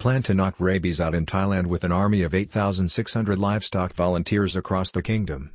plan 0.00 0.22
to 0.22 0.32
knock 0.32 0.54
rabies 0.58 0.98
out 0.98 1.14
in 1.14 1.26
Thailand 1.26 1.66
with 1.66 1.84
an 1.84 1.92
army 1.92 2.22
of 2.22 2.32
8,600 2.32 3.38
livestock 3.38 3.92
volunteers 3.92 4.56
across 4.56 4.90
the 4.90 5.02
kingdom. 5.02 5.52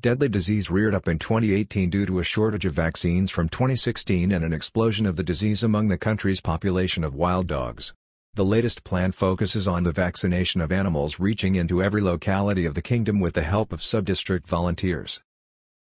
Deadly 0.00 0.30
disease 0.30 0.70
reared 0.70 0.94
up 0.94 1.06
in 1.06 1.18
2018 1.18 1.90
due 1.90 2.06
to 2.06 2.18
a 2.18 2.24
shortage 2.24 2.64
of 2.64 2.72
vaccines 2.72 3.30
from 3.30 3.50
2016 3.50 4.32
and 4.32 4.42
an 4.42 4.54
explosion 4.54 5.04
of 5.04 5.16
the 5.16 5.22
disease 5.22 5.62
among 5.62 5.88
the 5.88 5.98
country's 5.98 6.40
population 6.40 7.04
of 7.04 7.14
wild 7.14 7.46
dogs. 7.46 7.92
The 8.32 8.46
latest 8.46 8.82
plan 8.82 9.12
focuses 9.12 9.68
on 9.68 9.82
the 9.82 9.92
vaccination 9.92 10.62
of 10.62 10.72
animals 10.72 11.20
reaching 11.20 11.54
into 11.54 11.82
every 11.82 12.00
locality 12.00 12.64
of 12.64 12.74
the 12.74 12.82
kingdom 12.82 13.20
with 13.20 13.34
the 13.34 13.42
help 13.42 13.74
of 13.74 13.82
sub-district 13.82 14.48
volunteers. 14.48 15.20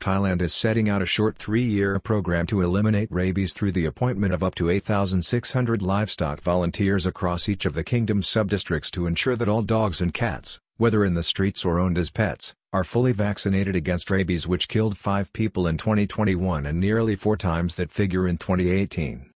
Thailand 0.00 0.42
is 0.42 0.54
setting 0.54 0.88
out 0.88 1.02
a 1.02 1.06
short 1.06 1.36
three-year 1.36 1.98
program 1.98 2.46
to 2.46 2.60
eliminate 2.60 3.10
rabies 3.10 3.52
through 3.52 3.72
the 3.72 3.84
appointment 3.84 4.32
of 4.32 4.42
up 4.42 4.54
to 4.54 4.70
8,600 4.70 5.82
livestock 5.82 6.40
volunteers 6.40 7.04
across 7.04 7.48
each 7.48 7.66
of 7.66 7.74
the 7.74 7.82
kingdom's 7.82 8.28
sub-districts 8.28 8.90
to 8.92 9.06
ensure 9.06 9.34
that 9.34 9.48
all 9.48 9.62
dogs 9.62 10.00
and 10.00 10.14
cats, 10.14 10.60
whether 10.76 11.04
in 11.04 11.14
the 11.14 11.22
streets 11.22 11.64
or 11.64 11.80
owned 11.80 11.98
as 11.98 12.10
pets, 12.10 12.54
are 12.72 12.84
fully 12.84 13.12
vaccinated 13.12 13.74
against 13.74 14.10
rabies 14.10 14.46
which 14.46 14.68
killed 14.68 14.96
five 14.96 15.32
people 15.32 15.66
in 15.66 15.76
2021 15.76 16.64
and 16.64 16.78
nearly 16.78 17.16
four 17.16 17.36
times 17.36 17.74
that 17.74 17.90
figure 17.90 18.28
in 18.28 18.38
2018. 18.38 19.30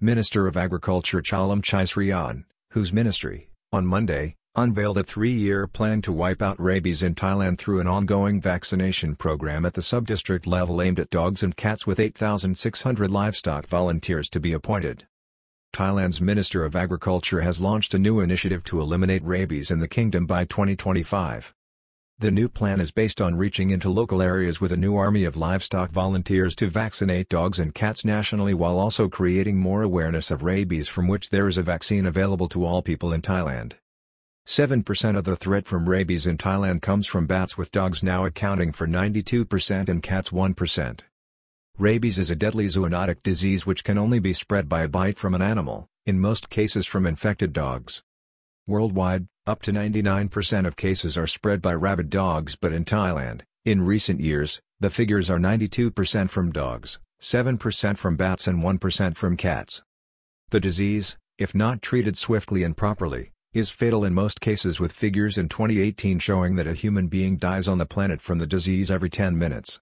Minister 0.00 0.46
of 0.46 0.56
Agriculture 0.56 1.20
Chalermchai 1.20 1.86
Sri-on, 1.86 2.46
whose 2.70 2.92
ministry, 2.92 3.50
on 3.70 3.86
Monday, 3.86 4.36
unveiled 4.56 4.98
a 4.98 5.04
three-year 5.04 5.68
plan 5.68 6.02
to 6.02 6.12
wipe 6.12 6.42
out 6.42 6.60
rabies 6.60 7.04
in 7.04 7.14
Thailand 7.14 7.56
through 7.56 7.78
an 7.78 7.86
ongoing 7.86 8.40
vaccination 8.40 9.14
program 9.14 9.64
at 9.64 9.74
the 9.74 9.82
sub-district 9.82 10.44
level 10.44 10.82
aimed 10.82 10.98
at 10.98 11.08
dogs 11.08 11.44
and 11.44 11.56
cats 11.56 11.86
with 11.86 12.00
8,600 12.00 13.10
livestock 13.10 13.68
volunteers 13.68 14.28
to 14.30 14.40
be 14.40 14.52
appointed. 14.52 15.06
Thailand's 15.72 16.20
Minister 16.20 16.64
of 16.64 16.74
Agriculture 16.74 17.42
has 17.42 17.60
launched 17.60 17.94
a 17.94 17.98
new 17.98 18.18
initiative 18.18 18.64
to 18.64 18.80
eliminate 18.80 19.24
rabies 19.24 19.70
in 19.70 19.78
the 19.78 19.86
kingdom 19.86 20.26
by 20.26 20.44
2025. 20.44 21.54
The 22.18 22.32
new 22.32 22.48
plan 22.48 22.80
is 22.80 22.90
based 22.90 23.20
on 23.20 23.36
reaching 23.36 23.70
into 23.70 23.88
local 23.88 24.20
areas 24.20 24.60
with 24.60 24.72
a 24.72 24.76
new 24.76 24.96
army 24.96 25.22
of 25.22 25.36
livestock 25.36 25.92
volunteers 25.92 26.56
to 26.56 26.66
vaccinate 26.66 27.28
dogs 27.28 27.60
and 27.60 27.72
cats 27.72 28.04
nationally 28.04 28.52
while 28.52 28.80
also 28.80 29.08
creating 29.08 29.58
more 29.58 29.82
awareness 29.82 30.32
of 30.32 30.42
rabies 30.42 30.88
from 30.88 31.06
which 31.06 31.30
there 31.30 31.46
is 31.46 31.56
a 31.56 31.62
vaccine 31.62 32.04
available 32.04 32.48
to 32.48 32.64
all 32.64 32.82
people 32.82 33.12
in 33.12 33.22
Thailand. 33.22 33.74
7% 34.46 35.16
of 35.16 35.24
the 35.24 35.36
threat 35.36 35.66
from 35.66 35.88
rabies 35.88 36.26
in 36.26 36.38
Thailand 36.38 36.82
comes 36.82 37.06
from 37.06 37.26
bats 37.26 37.56
with 37.56 37.70
dogs 37.70 38.02
now 38.02 38.24
accounting 38.24 38.72
for 38.72 38.86
92% 38.86 39.88
and 39.88 40.02
cats 40.02 40.30
1%. 40.30 41.00
Rabies 41.78 42.18
is 42.18 42.30
a 42.30 42.36
deadly 42.36 42.66
zoonotic 42.66 43.22
disease 43.22 43.64
which 43.64 43.84
can 43.84 43.96
only 43.96 44.18
be 44.18 44.32
spread 44.32 44.68
by 44.68 44.82
a 44.82 44.88
bite 44.88 45.18
from 45.18 45.34
an 45.34 45.42
animal, 45.42 45.86
in 46.04 46.20
most 46.20 46.50
cases 46.50 46.86
from 46.86 47.06
infected 47.06 47.52
dogs. 47.52 48.02
Worldwide, 48.66 49.26
up 49.46 49.62
to 49.62 49.72
99% 49.72 50.66
of 50.66 50.76
cases 50.76 51.16
are 51.16 51.26
spread 51.26 51.62
by 51.62 51.74
rabid 51.74 52.10
dogs 52.10 52.56
but 52.56 52.72
in 52.72 52.84
Thailand, 52.84 53.42
in 53.64 53.82
recent 53.82 54.20
years, 54.20 54.60
the 54.80 54.90
figures 54.90 55.28
are 55.30 55.38
92% 55.38 56.30
from 56.30 56.52
dogs, 56.52 56.98
7% 57.20 57.98
from 57.98 58.16
bats 58.16 58.46
and 58.46 58.62
1% 58.62 59.16
from 59.16 59.36
cats. 59.36 59.82
The 60.50 60.60
disease, 60.60 61.16
if 61.38 61.54
not 61.54 61.82
treated 61.82 62.16
swiftly 62.16 62.62
and 62.62 62.76
properly, 62.76 63.32
is 63.52 63.68
fatal 63.68 64.04
in 64.04 64.14
most 64.14 64.40
cases 64.40 64.78
with 64.78 64.92
figures 64.92 65.36
in 65.36 65.48
2018 65.48 66.20
showing 66.20 66.54
that 66.54 66.68
a 66.68 66.72
human 66.72 67.08
being 67.08 67.36
dies 67.36 67.66
on 67.66 67.78
the 67.78 67.86
planet 67.86 68.20
from 68.20 68.38
the 68.38 68.46
disease 68.46 68.92
every 68.92 69.10
10 69.10 69.36
minutes. 69.36 69.80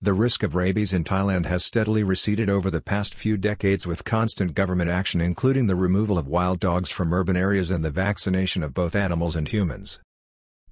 The 0.00 0.12
risk 0.12 0.42
of 0.42 0.56
rabies 0.56 0.92
in 0.92 1.04
Thailand 1.04 1.46
has 1.46 1.64
steadily 1.64 2.02
receded 2.02 2.50
over 2.50 2.68
the 2.68 2.80
past 2.80 3.14
few 3.14 3.36
decades 3.36 3.86
with 3.86 4.04
constant 4.04 4.54
government 4.54 4.90
action 4.90 5.20
including 5.20 5.68
the 5.68 5.76
removal 5.76 6.18
of 6.18 6.26
wild 6.26 6.58
dogs 6.58 6.90
from 6.90 7.14
urban 7.14 7.36
areas 7.36 7.70
and 7.70 7.84
the 7.84 7.90
vaccination 7.90 8.64
of 8.64 8.74
both 8.74 8.96
animals 8.96 9.36
and 9.36 9.46
humans. 9.46 10.00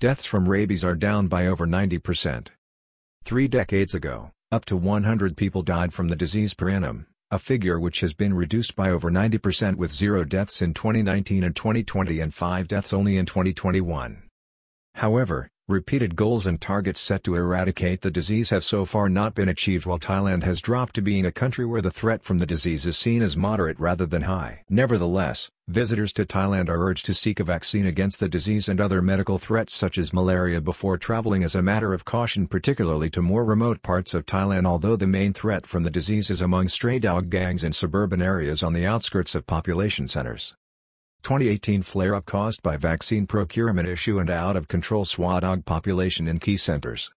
Deaths 0.00 0.26
from 0.26 0.48
rabies 0.48 0.82
are 0.82 0.96
down 0.96 1.28
by 1.28 1.46
over 1.46 1.68
90%. 1.68 2.48
Three 3.22 3.46
decades 3.46 3.94
ago, 3.94 4.32
up 4.50 4.64
to 4.64 4.76
100 4.76 5.36
people 5.36 5.62
died 5.62 5.94
from 5.94 6.08
the 6.08 6.16
disease 6.16 6.52
per 6.52 6.68
annum, 6.68 7.06
a 7.34 7.38
figure 7.38 7.80
which 7.80 7.98
has 7.98 8.14
been 8.14 8.32
reduced 8.32 8.76
by 8.76 8.88
over 8.88 9.10
90% 9.10 9.74
with 9.74 9.90
zero 9.90 10.22
deaths 10.22 10.62
in 10.62 10.72
2019 10.72 11.42
and 11.42 11.56
2020 11.56 12.20
and 12.20 12.32
five 12.32 12.68
deaths 12.68 12.92
only 12.92 13.16
in 13.16 13.26
2021. 13.26 14.22
However, 14.94 15.50
Repeated 15.68 16.14
goals 16.14 16.46
and 16.46 16.60
targets 16.60 17.00
set 17.00 17.24
to 17.24 17.36
eradicate 17.36 18.02
the 18.02 18.10
disease 18.10 18.50
have 18.50 18.62
so 18.62 18.84
far 18.84 19.08
not 19.08 19.34
been 19.34 19.48
achieved 19.48 19.86
while 19.86 19.98
Thailand 19.98 20.42
has 20.42 20.60
dropped 20.60 20.94
to 20.96 21.00
being 21.00 21.24
a 21.24 21.32
country 21.32 21.64
where 21.64 21.80
the 21.80 21.90
threat 21.90 22.22
from 22.22 22.36
the 22.36 22.44
disease 22.44 22.84
is 22.84 22.98
seen 22.98 23.22
as 23.22 23.34
moderate 23.34 23.80
rather 23.80 24.04
than 24.04 24.22
high. 24.22 24.62
Nevertheless, 24.68 25.50
visitors 25.66 26.12
to 26.12 26.26
Thailand 26.26 26.68
are 26.68 26.86
urged 26.86 27.06
to 27.06 27.14
seek 27.14 27.40
a 27.40 27.44
vaccine 27.44 27.86
against 27.86 28.20
the 28.20 28.28
disease 28.28 28.68
and 28.68 28.78
other 28.78 29.00
medical 29.00 29.38
threats 29.38 29.72
such 29.72 29.96
as 29.96 30.12
malaria 30.12 30.60
before 30.60 30.98
traveling 30.98 31.42
as 31.42 31.54
a 31.54 31.62
matter 31.62 31.94
of 31.94 32.04
caution 32.04 32.46
particularly 32.46 33.08
to 33.08 33.22
more 33.22 33.46
remote 33.46 33.80
parts 33.80 34.12
of 34.12 34.26
Thailand 34.26 34.66
although 34.66 34.96
the 34.96 35.06
main 35.06 35.32
threat 35.32 35.66
from 35.66 35.82
the 35.82 35.90
disease 35.90 36.28
is 36.28 36.42
among 36.42 36.68
stray 36.68 36.98
dog 36.98 37.30
gangs 37.30 37.64
in 37.64 37.72
suburban 37.72 38.20
areas 38.20 38.62
on 38.62 38.74
the 38.74 38.84
outskirts 38.84 39.34
of 39.34 39.46
population 39.46 40.08
centers. 40.08 40.56
2018 41.24 41.80
flare-up 41.80 42.26
caused 42.26 42.62
by 42.62 42.76
vaccine 42.76 43.26
procurement 43.26 43.88
issue 43.88 44.18
and 44.18 44.28
out-of-control 44.28 45.06
dog 45.40 45.64
population 45.64 46.28
in 46.28 46.38
key 46.38 46.58
centers. 46.58 47.10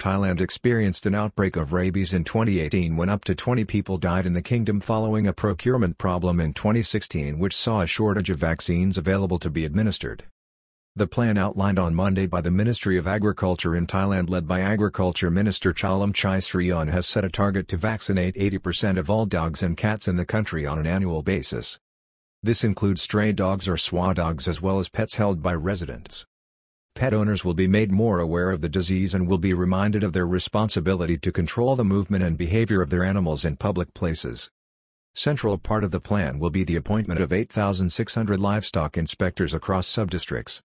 Thailand 0.00 0.40
experienced 0.40 1.04
an 1.04 1.14
outbreak 1.14 1.54
of 1.54 1.74
rabies 1.74 2.14
in 2.14 2.24
2018 2.24 2.96
when 2.96 3.10
up 3.10 3.22
to 3.24 3.34
20 3.34 3.66
people 3.66 3.98
died 3.98 4.24
in 4.24 4.32
the 4.32 4.40
kingdom 4.40 4.80
following 4.80 5.26
a 5.26 5.34
procurement 5.34 5.98
problem 5.98 6.40
in 6.40 6.54
2016 6.54 7.38
which 7.38 7.54
saw 7.54 7.82
a 7.82 7.86
shortage 7.86 8.30
of 8.30 8.38
vaccines 8.38 8.96
available 8.96 9.38
to 9.38 9.50
be 9.50 9.66
administered. 9.66 10.24
The 10.96 11.06
plan 11.06 11.36
outlined 11.36 11.78
on 11.78 11.94
Monday 11.94 12.26
by 12.26 12.40
the 12.40 12.50
Ministry 12.50 12.96
of 12.96 13.06
Agriculture 13.06 13.76
in 13.76 13.86
Thailand 13.86 14.30
led 14.30 14.48
by 14.48 14.60
Agriculture 14.60 15.30
Minister 15.30 15.74
Chalermchai 15.74 16.42
Sri-on 16.42 16.88
has 16.88 17.06
set 17.06 17.26
a 17.26 17.28
target 17.28 17.68
to 17.68 17.76
vaccinate 17.76 18.36
80% 18.36 18.96
of 18.96 19.10
all 19.10 19.26
dogs 19.26 19.62
and 19.62 19.76
cats 19.76 20.08
in 20.08 20.16
the 20.16 20.24
country 20.24 20.64
on 20.64 20.78
an 20.78 20.86
annual 20.86 21.20
basis. 21.20 21.78
This 22.44 22.62
includes 22.62 23.00
stray 23.00 23.32
dogs 23.32 23.66
or 23.66 23.78
soi 23.78 24.12
dogs 24.12 24.46
as 24.46 24.60
well 24.60 24.78
as 24.78 24.90
pets 24.90 25.14
held 25.14 25.40
by 25.40 25.54
residents. 25.54 26.26
Pet 26.94 27.14
owners 27.14 27.42
will 27.42 27.54
be 27.54 27.66
made 27.66 27.90
more 27.90 28.20
aware 28.20 28.50
of 28.50 28.60
the 28.60 28.68
disease 28.68 29.14
and 29.14 29.26
will 29.26 29.38
be 29.38 29.54
reminded 29.54 30.04
of 30.04 30.12
their 30.12 30.26
responsibility 30.26 31.16
to 31.16 31.32
control 31.32 31.74
the 31.74 31.86
movement 31.86 32.22
and 32.22 32.36
behavior 32.36 32.82
of 32.82 32.90
their 32.90 33.02
animals 33.02 33.46
in 33.46 33.56
public 33.56 33.94
places. 33.94 34.50
Central 35.14 35.56
part 35.56 35.84
of 35.84 35.90
the 35.90 36.02
plan 36.02 36.38
will 36.38 36.50
be 36.50 36.64
the 36.64 36.76
appointment 36.76 37.18
of 37.18 37.32
8,600 37.32 38.38
livestock 38.38 38.98
inspectors 38.98 39.54
across 39.54 39.88
subdistricts. 39.88 40.60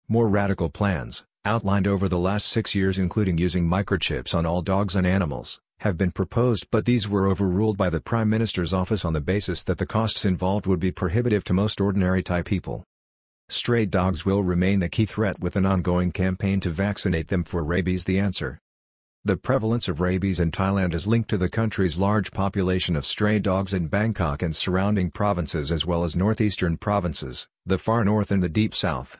More 0.08 0.30
radical 0.30 0.70
plans, 0.70 1.26
outlined 1.44 1.88
over 1.88 2.08
the 2.08 2.20
last 2.20 2.46
six 2.46 2.76
years 2.76 3.00
including 3.00 3.40
using 3.40 3.68
microchips 3.68 4.36
on 4.36 4.46
all 4.46 4.62
dogs 4.62 4.96
and 4.96 5.08
animals, 5.08 5.60
have 5.80 5.98
been 5.98 6.12
proposed 6.12 6.68
but 6.72 6.86
these 6.86 7.08
were 7.08 7.28
overruled 7.28 7.78
by 7.78 7.90
the 7.90 8.00
Prime 8.00 8.30
Minister's 8.30 8.74
office 8.74 9.06
on 9.06 9.14
the 9.14 9.22
basis 9.22 9.64
that 9.64 9.78
the 9.78 9.86
costs 9.86 10.26
involved 10.26 10.66
would 10.66 10.80
be 10.80 10.92
prohibitive 10.92 11.44
to 11.44 11.54
most 11.54 11.80
ordinary 11.80 12.24
Thai 12.24 12.42
people. 12.42 12.84
Stray 13.50 13.86
dogs 13.86 14.26
will 14.26 14.44
remain 14.44 14.80
the 14.80 14.90
key 14.90 15.06
threat 15.06 15.40
with 15.40 15.56
an 15.56 15.66
ongoing 15.66 16.12
campaign 16.12 16.60
to 16.62 16.70
vaccinate 16.72 17.28
them 17.28 17.44
for 17.44 17.64
rabies 17.64 18.06
the 18.06 18.18
answer. 18.18 18.60
The 19.24 19.38
prevalence 19.38 19.88
of 19.88 20.00
rabies 20.00 20.40
in 20.40 20.52
Thailand 20.52 20.94
is 20.94 21.08
linked 21.08 21.30
to 21.30 21.38
the 21.38 21.50
country's 21.50 21.98
large 21.98 22.32
population 22.32 22.96
of 22.96 23.06
stray 23.06 23.40
dogs 23.40 23.74
in 23.74 23.88
Bangkok 23.88 24.42
and 24.42 24.56
surrounding 24.56 25.12
provinces 25.12 25.72
as 25.72 25.86
well 25.86 26.04
as 26.04 26.16
northeastern 26.16 26.78
provinces, 26.78 27.48
the 27.66 27.78
far 27.78 28.04
north 28.04 28.32
and 28.32 28.42
the 28.42 28.50
deep 28.50 28.74
south. 28.74 29.20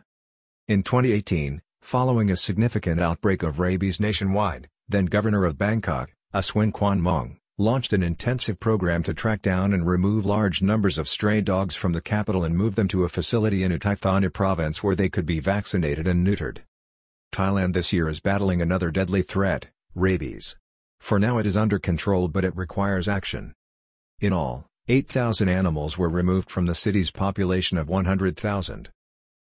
In 0.68 0.82
2018, 0.82 1.62
following 1.82 2.32
a 2.32 2.36
significant 2.36 3.00
outbreak 3.00 3.44
of 3.44 3.60
rabies 3.60 4.00
nationwide, 4.00 4.70
then 4.88 5.06
Governor 5.06 5.46
of 5.46 5.60
Bangkok, 5.60 6.12
Aswin 6.36 6.74
Kwanmuang, 6.74 7.38
launched 7.58 7.94
an 7.94 8.04
intensive 8.04 8.60
program 8.60 9.04
to 9.04 9.14
track 9.14 9.42
down 9.42 9.72
and 9.72 9.88
remove 9.88 10.26
large 10.26 10.62
numbers 10.62 10.98
of 10.98 11.08
stray 11.08 11.40
dogs 11.40 11.76
from 11.76 11.94
the 11.94 12.02
capital 12.02 12.44
and 12.44 12.58
move 12.58 12.76
them 12.76 12.90
to 12.90 13.06
a 13.06 13.10
facility 13.10 13.64
in 13.64 13.72
Uthai 13.72 13.98
Thani 13.98 14.28
province 14.28 14.84
where 14.84 14.98
they 14.98 15.08
could 15.08 15.26
be 15.26 15.40
vaccinated 15.40 16.10
and 16.10 16.28
neutered. 16.28 16.58
Thailand 17.32 17.72
this 17.72 17.94
year 17.94 18.10
is 18.10 18.20
battling 18.20 18.62
another 18.62 18.92
deadly 18.92 19.22
threat, 19.22 19.68
rabies. 19.96 20.58
For 21.00 21.20
now 21.20 21.38
it 21.38 21.46
is 21.46 21.56
under 21.56 21.80
control 21.80 22.28
but 22.28 22.44
it 22.44 22.54
requires 22.54 23.08
action. 23.08 23.54
In 24.20 24.34
all, 24.34 24.68
8,000 24.90 25.48
animals 25.48 25.98
were 25.98 26.10
removed 26.10 26.52
from 26.52 26.66
the 26.66 26.76
city's 26.76 27.12
population 27.12 27.78
of 27.78 27.88
100,000. 27.88 28.90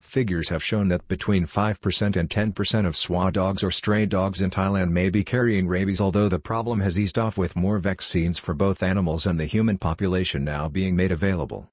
Figures 0.01 0.49
have 0.49 0.63
shown 0.63 0.87
that 0.87 1.07
between 1.07 1.45
5% 1.45 2.15
and 2.15 2.29
10% 2.29 2.87
of 2.87 2.95
soi 2.95 3.29
dogs 3.31 3.61
or 3.61 3.69
stray 3.69 4.05
dogs 4.05 4.41
in 4.41 4.49
Thailand 4.49 4.91
may 4.91 5.09
be 5.09 5.23
carrying 5.23 5.67
rabies 5.67 6.01
although 6.01 6.29
the 6.29 6.39
problem 6.39 6.79
has 6.79 6.99
eased 6.99 7.19
off 7.19 7.37
with 7.37 7.55
more 7.55 7.79
vaccines 7.79 8.39
for 8.39 8.53
both 8.53 8.81
animals 8.81 9.25
and 9.25 9.39
the 9.39 9.45
human 9.45 9.77
population 9.77 10.43
now 10.43 10.67
being 10.69 10.95
made 10.95 11.11
available. 11.11 11.67